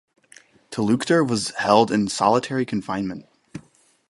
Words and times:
Talukder 0.71 1.21
was 1.29 1.51
held 1.57 1.91
in 1.91 2.07
solitary 2.07 2.65
confinement. 2.65 3.27